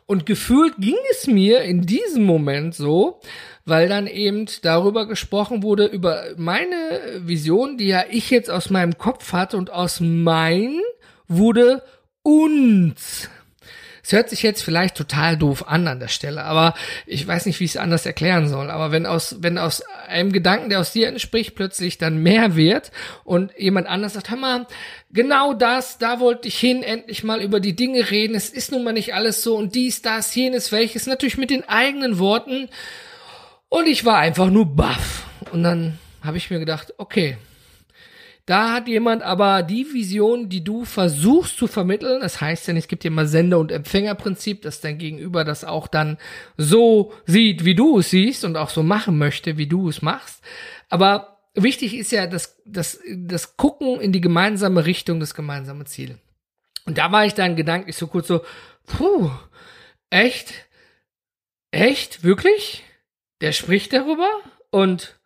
[0.06, 3.20] Und gefühlt ging es mir in diesem Moment so,
[3.64, 6.76] weil dann eben darüber gesprochen wurde, über meine
[7.18, 10.80] Vision, die ja ich jetzt aus meinem Kopf hatte und aus mein
[11.26, 11.82] wurde
[12.22, 13.28] uns.
[14.10, 16.74] Es hört sich jetzt vielleicht total doof an an der Stelle, aber
[17.06, 18.68] ich weiß nicht, wie ich es anders erklären soll.
[18.68, 22.90] Aber wenn aus, wenn aus einem Gedanken, der aus dir entspricht, plötzlich dann mehr wird
[23.22, 24.66] und jemand anders sagt, hör mal,
[25.12, 28.34] genau das, da wollte ich hin, endlich mal über die Dinge reden.
[28.34, 31.68] Es ist nun mal nicht alles so und dies, das, jenes, welches, natürlich mit den
[31.68, 32.68] eigenen Worten.
[33.68, 35.22] Und ich war einfach nur baff.
[35.52, 37.36] Und dann habe ich mir gedacht, okay,
[38.46, 42.20] da hat jemand aber die Vision, die du versuchst zu vermitteln.
[42.20, 45.64] Das heißt ja nicht, es gibt ja immer Sender- und Empfängerprinzip, dass dein Gegenüber das
[45.64, 46.18] auch dann
[46.56, 50.42] so sieht, wie du es siehst und auch so machen möchte, wie du es machst.
[50.88, 56.18] Aber wichtig ist ja das, das, das Gucken in die gemeinsame Richtung, das gemeinsame Ziel.
[56.86, 58.42] Und da war ich dann gedanklich so kurz so,
[58.86, 59.30] puh,
[60.10, 60.52] echt?
[61.70, 62.24] Echt?
[62.24, 62.82] Wirklich?
[63.40, 64.28] Der spricht darüber?
[64.70, 65.19] Und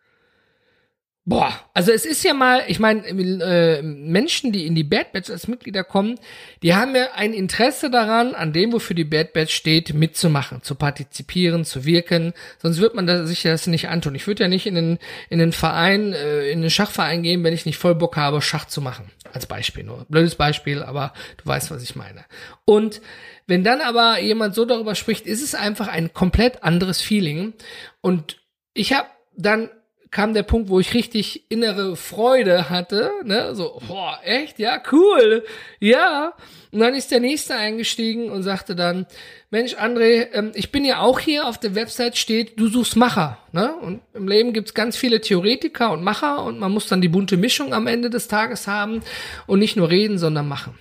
[1.27, 5.31] Boah, also es ist ja mal, ich meine, äh, Menschen, die in die Bad Batch
[5.31, 6.19] als Mitglieder kommen,
[6.61, 10.75] die haben ja ein Interesse daran, an dem, wofür die Bad Batch steht, mitzumachen, zu
[10.75, 12.33] partizipieren, zu wirken.
[12.61, 14.13] Sonst wird man da sich das nicht antun.
[14.13, 14.99] Ich würde ja nicht in den,
[15.31, 18.65] in den Verein, äh, in den Schachverein gehen, wenn ich nicht voll Bock habe, Schach
[18.65, 19.09] zu machen.
[19.33, 20.05] Als Beispiel nur.
[20.07, 22.23] Blödes Beispiel, aber du weißt, was ich meine.
[22.65, 23.01] Und
[23.47, 27.53] wenn dann aber jemand so darüber spricht, ist es einfach ein komplett anderes Feeling.
[28.01, 28.37] Und
[28.75, 29.71] ich habe dann
[30.15, 35.43] kam der Punkt, wo ich richtig innere Freude hatte, ne, so, boah, echt, ja, cool,
[35.81, 36.31] ja.
[36.71, 39.07] Und dann ist der Nächste eingestiegen und sagte dann,
[39.49, 43.39] Mensch, André, ähm, ich bin ja auch hier, auf der Website steht, du suchst Macher,
[43.51, 47.09] ne, und im Leben gibt's ganz viele Theoretiker und Macher und man muss dann die
[47.09, 49.01] bunte Mischung am Ende des Tages haben
[49.47, 50.79] und nicht nur reden, sondern machen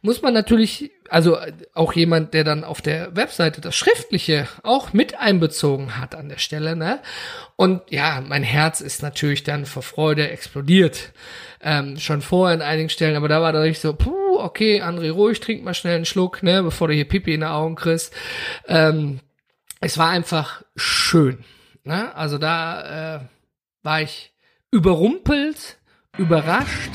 [0.00, 1.38] muss man natürlich, also
[1.74, 6.38] auch jemand, der dann auf der Webseite das Schriftliche auch mit einbezogen hat an der
[6.38, 7.00] Stelle, ne?
[7.56, 11.12] Und ja, mein Herz ist natürlich dann vor Freude explodiert.
[11.60, 15.10] Ähm, schon vorher in einigen Stellen, aber da war da richtig so, puh, okay, André,
[15.12, 18.12] ruhig, trink mal schnell einen Schluck, ne, bevor du hier Pipi in den Augen kriegst.
[18.66, 19.20] Ähm,
[19.80, 21.44] es war einfach schön.
[21.84, 22.14] Ne?
[22.14, 23.20] Also da äh,
[23.82, 24.32] war ich
[24.70, 25.78] überrumpelt,
[26.16, 26.92] überrascht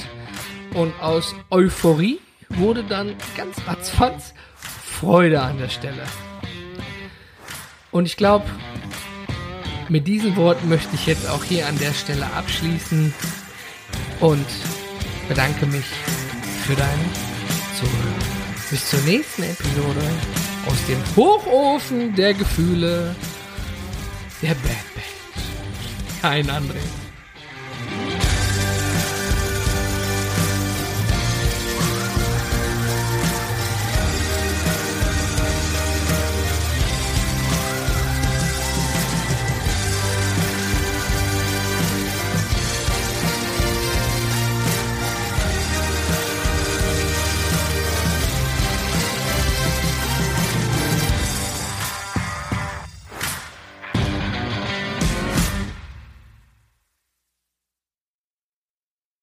[0.73, 2.19] und aus Euphorie
[2.49, 6.03] wurde dann ganz ratzfatz Freude an der Stelle.
[7.91, 8.45] Und ich glaube,
[9.89, 13.13] mit diesen Worten möchte ich jetzt auch hier an der Stelle abschließen
[14.19, 14.45] und
[15.29, 15.85] bedanke mich
[16.65, 16.99] für dein
[17.79, 18.15] Zuhören.
[18.69, 20.01] Bis zur nächsten Episode
[20.65, 23.15] aus dem Hochofen der Gefühle
[24.41, 26.21] der Bad Band.
[26.21, 27.06] Kein André.